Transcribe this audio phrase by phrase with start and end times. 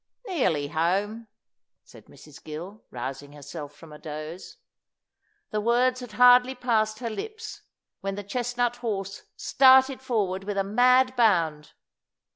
[0.25, 1.27] "Nearly home,"
[1.83, 2.43] said Mrs.
[2.43, 4.57] Gill, rousing herself from a doze.
[5.51, 7.61] The words had hardly passed her lips,
[7.99, 11.73] when the chestnut horse started forward with a mad bound.